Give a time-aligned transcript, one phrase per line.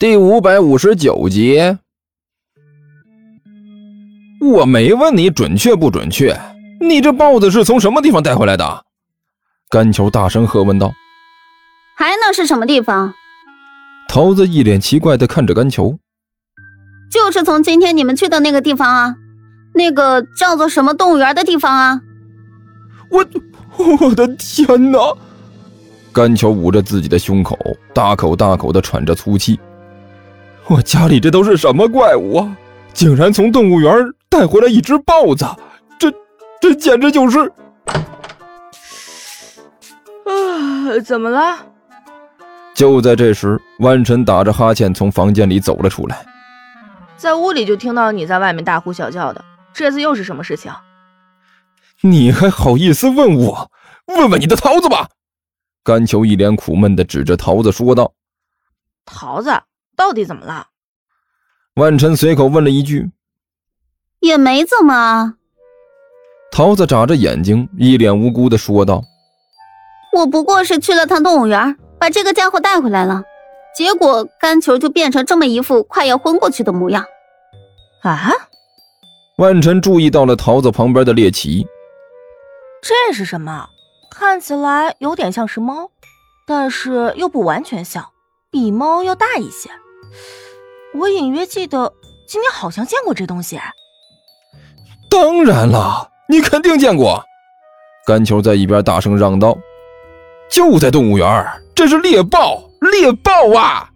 [0.00, 1.58] 第五百五十九集。
[4.40, 6.38] 我没问你准确不准确，
[6.80, 8.84] 你这豹子是从什么地方带回来的？
[9.68, 10.92] 甘球大声喝问道。
[11.96, 13.12] 还能是什么地方？
[14.08, 15.98] 桃子一脸奇怪的看着甘球。
[17.10, 19.16] 就是从今天你们去的那个地方啊，
[19.74, 22.00] 那个叫做什么动物园的地方啊。
[23.10, 23.26] 我
[24.00, 25.12] 我的天哪！
[26.12, 27.58] 甘球捂着自己的胸口，
[27.92, 29.58] 大口大口的喘着粗气。
[30.68, 32.56] 我家里这都是什么怪物啊？
[32.92, 33.90] 竟然从动物园
[34.28, 35.46] 带回来一只豹子，
[35.98, 36.12] 这
[36.60, 37.50] 这简直就是……
[40.24, 41.56] 啊，怎么了？
[42.74, 46.26] 就在这时，万晨打着哈欠从房间里走了出来，
[47.16, 50.70] 在屋里就听到你在外面大呼小叫的，这次又是什么事情？
[52.02, 53.70] 你还好意思问我？
[54.06, 55.08] 问问你的桃子吧！
[55.82, 58.12] 甘球一脸苦闷的指着桃子说道
[59.06, 59.50] ：“桃子。”
[59.98, 60.68] 到底怎么了？
[61.74, 63.10] 万晨随口问了一句
[64.20, 65.34] ：“也没怎么。”
[66.52, 69.02] 桃子眨着眼睛，一脸无辜的说道
[70.16, 73.24] ：“我不过是去了趟动物园，把这个家伙带回来了，
[73.76, 77.04] 结果干球就变成这么一副快要昏过去的模样。”
[78.02, 78.32] 啊！
[79.38, 81.66] 万晨注意到了桃子旁边的猎奇，
[82.80, 83.68] 这是什么？
[84.10, 85.90] 看起来有点像是猫，
[86.46, 88.04] 但是又不完全像，
[88.50, 89.70] 比猫要大一些。
[90.94, 91.92] 我隐约记得
[92.26, 93.58] 今天好像见过这东西。
[95.10, 97.24] 当然了，你肯定见过。
[98.06, 99.56] 甘球在一边大声嚷道
[100.50, 102.62] ：“就在动物园，这是猎豹！
[102.92, 103.90] 猎豹啊！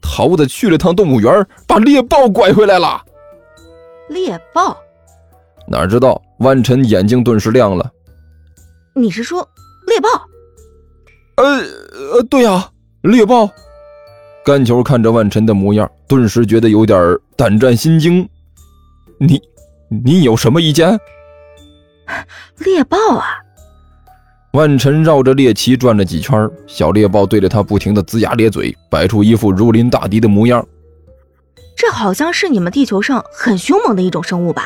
[0.00, 3.02] 桃子去了趟动物园，把猎豹拐回来了。”
[4.08, 4.76] 猎豹？
[5.68, 6.20] 哪知道？
[6.38, 7.88] 万晨眼睛顿时亮了。
[8.94, 9.48] 你是说
[9.86, 10.08] 猎豹？
[11.36, 11.60] 呃
[12.14, 12.68] 呃，对呀，
[13.02, 13.48] 猎豹。
[14.44, 18.28] 甘球看着万晨的模样，顿时觉得有点胆战心惊。
[19.18, 19.40] 你，
[19.88, 20.98] 你有什么意见？
[22.58, 23.26] 猎豹啊！
[24.52, 30.66] 万晨绕着猎奇转了几圈，小猎豹对着他不停的龇牙咧嘴，摆出一副如临大敌的模样。
[31.76, 34.64] 这好像是你们地球上很凶猛的一种生物吧？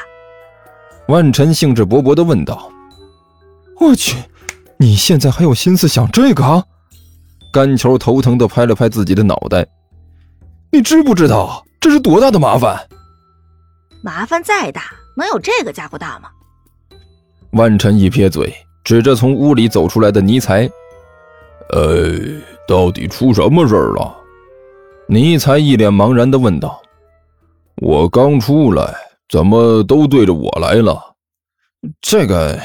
[1.09, 2.71] 万晨兴致勃勃的问道。
[3.79, 4.17] 我去，
[4.79, 6.65] 你现在还有心思想这个？
[7.53, 9.67] 甘球头疼的拍了拍自己的脑袋，
[10.77, 12.87] 你知不知道这是多大的麻烦？
[14.03, 14.83] 麻烦再大，
[15.17, 16.29] 能有这个家伙大吗？
[17.53, 18.55] 万晨一撇嘴，
[18.85, 20.69] 指着从屋里走出来的尼才
[21.73, 22.13] ：“呃，
[22.69, 24.15] 到底出什么事了？”
[25.09, 26.79] 尼才一脸茫然的问道
[27.81, 28.95] ：“我刚出来，
[29.31, 31.01] 怎么都对着我来了？”
[32.03, 32.61] 这个，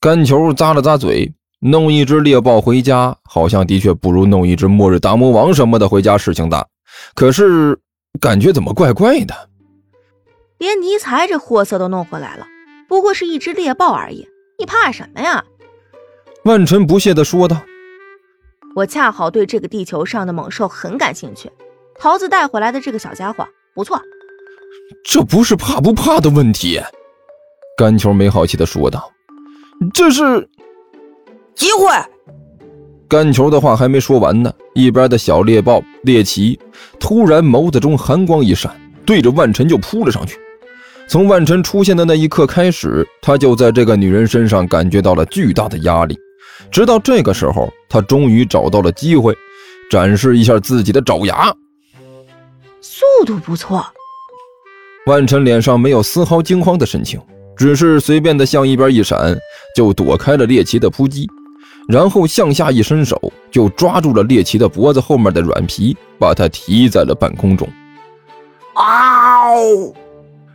[0.00, 1.30] 干球咂了咂嘴。
[1.62, 6.66] 弄一只猎豹回家，好像的确不如弄一只末日大魔王什么的回家事情大。
[7.14, 7.78] 可是
[8.20, 9.34] 感觉怎么怪怪的？
[10.58, 12.46] 连尼才这货色都弄回来了，
[12.88, 14.28] 不过是一只猎豹而已，
[14.58, 15.44] 你怕什么呀？
[16.44, 17.62] 万晨不屑地说道
[18.76, 21.50] ：“我恰好对这个地球上的猛兽很感兴趣，
[21.98, 24.00] 桃子带回来的这个小家伙不错。”
[25.04, 26.80] 这不是怕不怕的问题，
[27.76, 29.10] 甘球没好气地说道
[29.94, 30.48] ：“这是。”
[31.54, 31.86] 机会！
[33.10, 36.56] 干球的话还没说完呢，一边的小猎豹猎奇
[37.00, 38.70] 突然眸子中寒光一闪，
[39.04, 40.38] 对着万晨就扑了上去。
[41.08, 46.16] 从万晨出现的那一刻开始，他就在这个女人身上感觉到了巨大的压力。
[46.70, 49.34] 直到这个时候，他终于找到了机会，
[49.90, 51.52] 展示一下自己的爪牙。
[52.80, 53.84] 速度不错。
[55.06, 57.20] 万晨脸上没有丝毫惊慌的神情，
[57.56, 59.36] 只是随便的向一边一闪，
[59.74, 61.28] 就躲开了猎奇的扑击。
[61.90, 63.20] 然后向下一伸手，
[63.50, 67.68] 就抓住了猎奇的脖子后面的软皮，把他提在了半空中。
[68.74, 69.92] 嗷！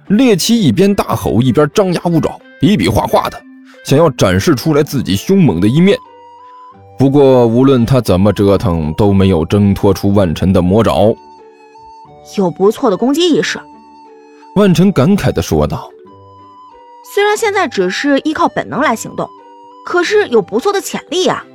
[0.07, 3.37] 猎奇一边大吼，一边张牙舞爪，比比划划的，
[3.83, 5.97] 想要展示出来自己凶猛的一面。
[6.97, 11.13] 不过，无论他怎么折腾，都没有挣脱出万晨的魔爪。
[12.37, 13.59] 有不错的攻击意识，
[14.55, 15.89] 万晨感慨地说道
[17.13, 19.27] ：“虽然现在只是依靠本能来行动。”
[19.85, 21.45] 可是有不错的潜力呀！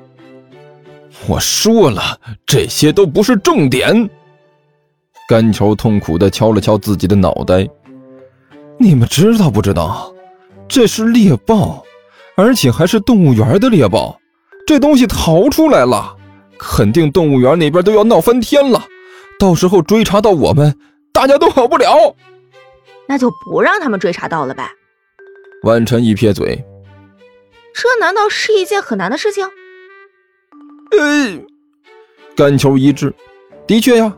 [1.27, 4.09] 我说了，这些都不是重点。
[5.29, 7.69] 甘球痛苦的敲了敲自己的脑袋。
[8.79, 10.13] 你们知道不知道？
[10.69, 11.85] 这是猎豹，
[12.37, 14.19] 而且还是动物园的猎豹。
[14.67, 16.17] 这东西逃出来了，
[16.59, 18.83] 肯定动物园那边都要闹翻天了。
[19.39, 20.75] 到时候追查到我们，
[21.13, 22.15] 大家都好不了。
[23.09, 24.71] 那就不让他们追查到了呗。
[25.65, 26.65] 万晨一撇嘴。
[27.75, 29.47] 这难道是一件很难的事情？
[30.99, 31.41] 呃，
[32.37, 33.15] 甘球一致，
[33.67, 34.17] 的确呀，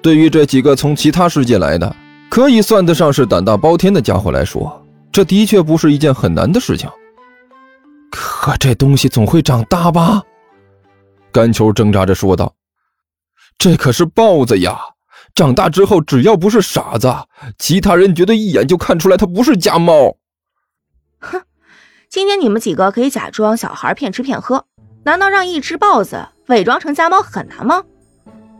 [0.00, 1.94] 对于这几个从其他世界来的，
[2.30, 6.88] 可以算得上是胆大包天的家伙来说，这的确不是一件很难的事情。
[8.10, 10.22] 可这东西总会长大吧？
[11.32, 12.54] 甘球挣扎着说道
[13.56, 14.78] ：“这可是豹子呀！
[15.34, 17.10] 长大之后，只要不是傻子，
[17.58, 20.14] 其他人绝对一眼就看出来它不是家猫。”
[21.20, 21.40] 哼，
[22.12, 24.62] 今天你们几个可以假装小孩骗吃骗喝，
[25.02, 27.82] 难道让一只豹子伪装成家猫很难吗？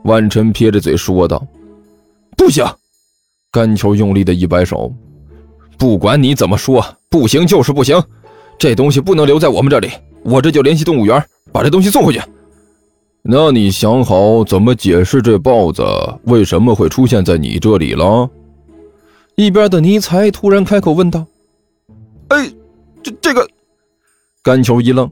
[0.05, 1.47] 万晨撇着嘴说道
[2.35, 2.65] ：“不行！”
[3.53, 4.91] 甘球用力的一摆手
[5.77, 8.03] ：“不管你怎么说，不行就是不行。
[8.59, 9.91] 这东西不能留在我们这里，
[10.23, 11.23] 我这就联系动物园，
[11.53, 12.23] 把这东西送回去。”
[13.21, 15.85] 那你想好怎么解释这豹子
[16.25, 18.31] 为什么会出现在你这里了？
[19.35, 21.27] 一边的尼才突然开口问道
[22.29, 22.51] ：“哎，
[23.03, 23.47] 这这个……”
[24.43, 25.11] 甘球一愣：“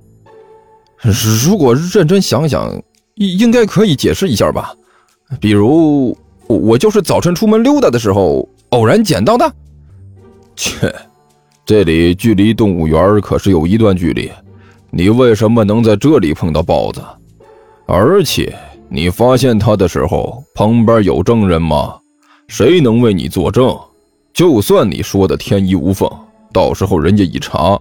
[1.44, 2.70] 如果认真想想，
[3.14, 4.74] 应应该可以解释一下吧。”
[5.40, 6.16] 比如
[6.48, 9.54] 我我就是早晨出门溜达的时候偶然捡到的。
[10.56, 10.92] 切，
[11.64, 14.30] 这里距离动物园可是有一段距离，
[14.90, 17.00] 你为什么能在这里碰到豹子？
[17.86, 18.52] 而且
[18.88, 21.96] 你发现它的时候旁边有证人吗？
[22.48, 23.78] 谁能为你作证？
[24.32, 26.10] 就算你说的天衣无缝，
[26.52, 27.80] 到时候人家一查，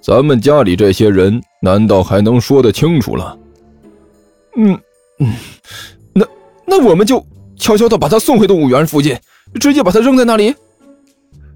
[0.00, 3.38] 咱们家里这些人难道还能说得清楚了？
[4.56, 4.78] 嗯
[5.18, 5.34] 嗯。
[6.12, 6.26] 那
[6.66, 7.24] 那我们就
[7.56, 9.16] 悄悄的把他送回动物园附近，
[9.60, 10.54] 直接把他扔在那里。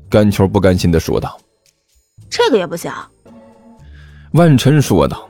[0.08, 1.38] 甘球不甘心的说道
[2.30, 2.92] ：“这个也不行。”
[4.32, 5.28] 万晨说道：“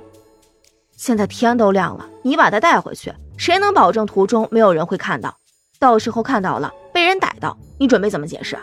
[0.96, 5.34] 现在天都亮了，你把他带回去，谁能保证途中没有人会看到？
[5.78, 8.58] 到时候看到了，被人逮到，你准备怎么解释？”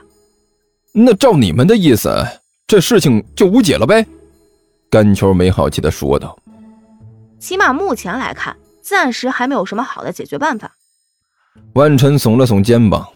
[0.94, 2.10] 那照你们的意思，
[2.72, 4.08] 这事情就无解了呗？
[4.90, 6.40] 甘秋没好气的说道
[7.38, 10.74] ：“起码目前来看，暂时还没有什么好的解决办法。”
[11.76, 13.12] 万晨耸了耸肩膀。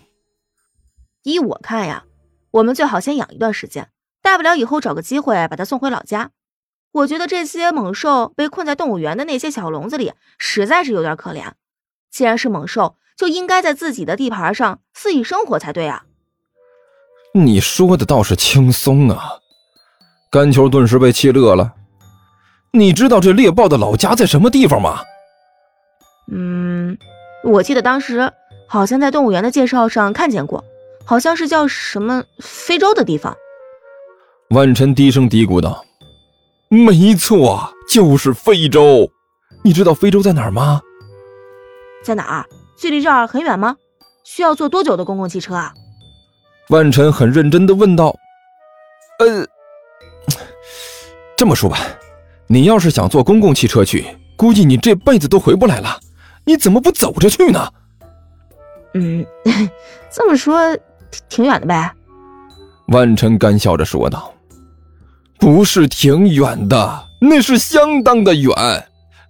[1.24, 2.04] 依我看呀，
[2.52, 3.88] 我们最好先养一段时间，
[4.22, 6.32] 大不了以后找个机会把它送回老家。
[6.92, 11.54] 我觉得这些猛兽被困在动物园的那些小笼子里，实在是有点可怜。
[12.12, 16.04] 既然是猛兽，就应该在自己的地盘上肆意生活才对啊。
[17.34, 19.40] 你说的倒是轻松啊！
[20.32, 21.74] 甘球顿时被气乐了。
[22.72, 25.00] 你知道这猎豹的老家在什么地方吗？
[26.32, 26.98] 嗯。
[27.44, 28.34] 我记得当时
[28.68, 30.64] 好像在动物园的介绍上看见过，
[31.06, 33.38] 好像是叫什么非洲的地方。
[34.50, 35.86] 万晨低声嘀咕道
[36.70, 39.08] ：“没错，就是非洲。
[39.64, 40.82] 你知道非洲在哪儿吗？
[42.04, 42.46] 在哪儿？
[42.76, 43.76] 距离这儿很远吗？
[44.24, 45.72] 需要坐多久的公共汽车啊？”
[46.70, 48.16] 万晨很认真的问道
[49.22, 49.46] ：“呃，
[51.46, 51.78] 这么说吧，
[52.48, 54.04] 你要是想坐公共汽车去，
[54.36, 56.00] 估计你这辈子都回不来了。”
[56.44, 57.72] 你怎么不走着去呢？
[58.96, 59.24] 嗯，
[60.12, 60.76] 这么说
[61.30, 61.94] 挺远的呗。
[62.88, 64.34] 万晨干笑着说道
[65.38, 68.52] ：“不是挺远的，那是相当的远，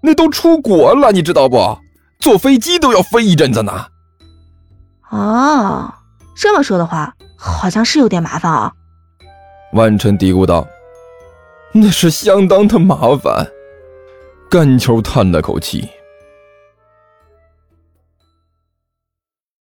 [0.02, 1.78] 那都出国了，你知道不？
[2.22, 3.88] 坐飞机都要飞一阵子呢。”
[5.12, 5.94] 哦，
[6.34, 8.72] 这么说的话，好像是有点麻烦啊。
[9.74, 10.66] 万晨嘀咕道
[11.76, 13.52] ：“那是相当的麻烦。”
[14.50, 15.88] 干球叹了口气。